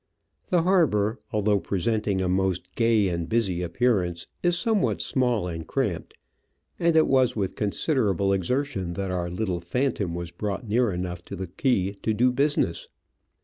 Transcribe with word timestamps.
The 0.49 0.63
harbour, 0.63 1.19
although 1.31 1.59
presenting 1.59 2.21
a 2.23 2.27
most 2.27 2.73
gay 2.73 3.07
and 3.07 3.29
busy 3.29 3.61
appearance, 3.61 4.25
is 4.41 4.57
somewhat 4.57 4.99
small 4.99 5.47
and 5.47 5.67
cramped, 5.67 6.15
and 6.79 6.95
it 6.95 7.05
was 7.05 7.35
with 7.35 7.55
considerable 7.55 8.33
exertion 8.33 8.93
that 8.93 9.11
our 9.11 9.29
little 9.29 9.61
Phxntom 9.61 10.15
was 10.15 10.31
brought 10.31 10.67
near 10.67 10.91
enough 10.91 11.21
to 11.25 11.35
the 11.35 11.45
quay 11.45 11.91
to 12.01 12.15
do 12.15 12.31
business. 12.31 12.87